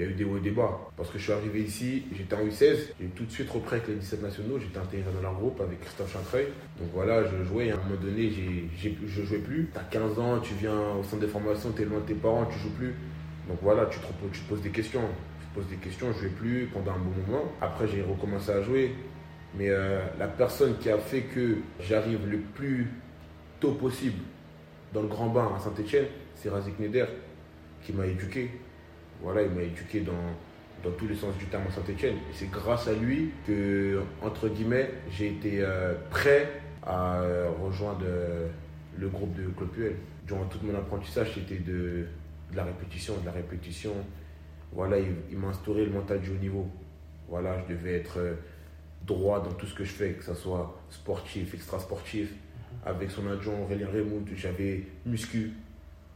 Il 0.00 0.04
y 0.04 0.06
a 0.06 0.10
eu 0.12 0.14
des 0.14 0.24
hauts 0.24 0.36
et 0.36 0.40
des 0.40 0.52
bas. 0.52 0.78
Parce 0.96 1.10
que 1.10 1.18
je 1.18 1.24
suis 1.24 1.32
arrivé 1.32 1.60
ici, 1.60 2.04
j'étais 2.16 2.36
en 2.36 2.46
U16, 2.46 2.92
j'ai 3.00 3.06
tout 3.16 3.24
de 3.24 3.32
suite 3.32 3.50
repris 3.50 3.78
avec 3.78 3.88
les 3.88 3.96
17 3.96 4.22
nationaux, 4.22 4.56
j'étais 4.60 4.78
intégré 4.78 5.10
dans 5.12 5.20
leur 5.20 5.34
groupe 5.34 5.60
avec 5.60 5.80
Christophe 5.80 6.12
Chantreuil. 6.12 6.46
Donc 6.78 6.90
voilà, 6.94 7.24
je 7.24 7.42
jouais, 7.42 7.72
à 7.72 7.74
un 7.74 7.78
moment 7.78 8.00
donné, 8.00 8.30
j'ai, 8.30 8.70
j'ai, 8.76 8.96
je 9.04 9.22
jouais 9.22 9.38
plus. 9.38 9.68
T'as 9.74 9.82
15 9.82 10.20
ans, 10.20 10.38
tu 10.38 10.54
viens 10.54 10.92
au 11.00 11.02
centre 11.02 11.22
de 11.22 11.26
formation, 11.26 11.72
t'es 11.72 11.84
loin 11.84 11.98
de 11.98 12.04
tes 12.04 12.14
parents, 12.14 12.46
tu 12.46 12.60
joues 12.60 12.74
plus. 12.74 12.94
Donc 13.48 13.58
voilà, 13.60 13.86
tu 13.86 13.98
te, 13.98 14.06
tu 14.32 14.40
te 14.40 14.48
poses 14.48 14.62
des 14.62 14.70
questions. 14.70 15.02
Tu 15.40 15.46
te 15.48 15.54
poses 15.56 15.68
des 15.68 15.82
questions, 15.82 16.12
je 16.12 16.18
jouais 16.20 16.28
plus 16.28 16.70
pendant 16.72 16.92
un 16.92 16.98
bon 16.98 17.10
moment. 17.26 17.52
Après, 17.60 17.88
j'ai 17.88 18.02
recommencé 18.02 18.52
à 18.52 18.62
jouer. 18.62 18.94
Mais 19.56 19.68
euh, 19.68 19.98
la 20.20 20.28
personne 20.28 20.78
qui 20.78 20.90
a 20.90 20.98
fait 20.98 21.22
que 21.22 21.56
j'arrive 21.80 22.24
le 22.30 22.38
plus 22.38 22.86
tôt 23.58 23.72
possible 23.72 24.22
dans 24.92 25.02
le 25.02 25.08
grand 25.08 25.30
bain 25.30 25.50
à 25.56 25.58
Saint-Etienne, 25.58 26.06
c'est 26.36 26.50
Razik 26.50 26.78
Neder, 26.78 27.06
qui 27.82 27.92
m'a 27.92 28.06
éduqué. 28.06 28.48
Voilà, 29.20 29.42
il 29.42 29.50
m'a 29.50 29.62
éduqué 29.62 30.00
dans, 30.00 30.12
dans 30.82 30.94
tous 30.96 31.08
les 31.08 31.16
sens 31.16 31.36
du 31.36 31.46
terme 31.46 31.64
à 31.68 31.70
Saint-Etienne. 31.70 32.16
Et 32.16 32.32
c'est 32.34 32.50
grâce 32.50 32.88
à 32.88 32.94
lui 32.94 33.30
que, 33.46 34.00
entre 34.22 34.48
guillemets, 34.48 34.90
j'ai 35.10 35.28
été 35.28 35.60
euh, 35.60 35.94
prêt 36.10 36.48
à 36.84 37.20
euh, 37.20 37.50
rejoindre 37.60 38.04
euh, 38.04 38.46
le 38.96 39.08
groupe 39.08 39.34
de 39.34 39.48
Claude 39.48 39.70
Puel. 39.70 39.96
Durant 40.26 40.44
tout 40.44 40.58
mon 40.62 40.74
apprentissage, 40.76 41.34
c'était 41.34 41.58
de, 41.58 42.06
de 42.52 42.56
la 42.56 42.64
répétition, 42.64 43.14
de 43.18 43.26
la 43.26 43.32
répétition. 43.32 43.92
Voilà, 44.72 44.98
il, 44.98 45.06
il 45.30 45.38
m'a 45.38 45.48
instauré 45.48 45.84
le 45.84 45.90
mental 45.90 46.20
du 46.20 46.30
haut 46.30 46.34
niveau. 46.40 46.68
Voilà, 47.28 47.58
je 47.62 47.74
devais 47.74 47.94
être 47.94 48.18
euh, 48.18 48.34
droit 49.06 49.42
dans 49.42 49.52
tout 49.52 49.66
ce 49.66 49.74
que 49.74 49.84
je 49.84 49.92
fais, 49.92 50.12
que 50.12 50.24
ce 50.24 50.34
soit 50.34 50.80
sportif, 50.90 51.54
extra-sportif. 51.54 52.32
Avec 52.84 53.10
son 53.10 53.28
adjoint 53.28 53.58
Aurélien 53.58 53.88
Raymond, 53.92 54.24
j'avais 54.36 54.84
muscu. 55.04 55.52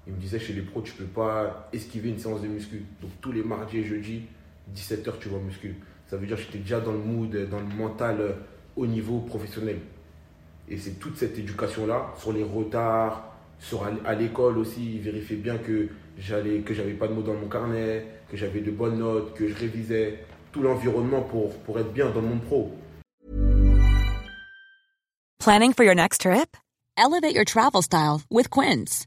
Il 0.06 0.14
me 0.14 0.18
disait 0.18 0.38
chez 0.38 0.52
les 0.52 0.62
pros, 0.62 0.82
tu 0.82 0.92
peux 0.92 1.04
pas 1.04 1.68
esquiver 1.72 2.08
une 2.08 2.18
séance 2.18 2.42
de 2.42 2.48
muscu. 2.48 2.84
Donc 3.00 3.10
tous 3.20 3.32
les 3.32 3.42
mardis 3.42 3.78
et 3.78 3.84
jeudis, 3.84 4.22
17h, 4.74 5.18
tu 5.20 5.28
vois 5.28 5.38
muscu. 5.38 5.76
Ça 6.08 6.16
veut 6.16 6.26
dire 6.26 6.36
que 6.36 6.42
j'étais 6.42 6.58
déjà 6.58 6.80
dans 6.80 6.92
le 6.92 6.98
mood, 6.98 7.48
dans 7.48 7.60
le 7.60 7.74
mental 7.76 8.16
euh, 8.20 8.32
au 8.76 8.86
niveau 8.86 9.20
professionnel. 9.20 9.78
Et 10.68 10.76
c'est 10.76 10.98
toute 10.98 11.16
cette 11.16 11.38
éducation-là, 11.38 12.12
sur 12.18 12.32
les 12.32 12.42
retards, 12.42 13.32
sur 13.58 13.84
à 14.04 14.14
l'école 14.14 14.58
aussi, 14.58 14.96
il 14.96 15.00
vérifiait 15.00 15.36
bien 15.36 15.56
que 15.56 15.88
j'allais, 16.18 16.60
que 16.60 16.74
j'avais 16.74 16.94
pas 16.94 17.06
de 17.06 17.14
mots 17.14 17.22
dans 17.22 17.34
mon 17.34 17.48
carnet, 17.48 18.06
que 18.28 18.36
j'avais 18.36 18.60
de 18.60 18.70
bonnes 18.70 18.98
notes, 18.98 19.34
que 19.34 19.48
je 19.48 19.54
révisais. 19.54 20.18
Tout 20.50 20.62
l'environnement 20.62 21.22
pour, 21.22 21.56
pour 21.60 21.78
être 21.78 21.92
bien 21.92 22.10
dans 22.10 22.20
monde 22.20 22.42
pro. 22.42 22.72
Planning 25.38 25.72
for 25.72 25.84
your 25.84 25.94
next 25.94 26.20
trip? 26.22 26.56
Elevate 26.96 27.34
your 27.34 27.44
travel 27.44 27.82
style 27.82 28.20
with 28.30 28.50
Quince. 28.50 29.06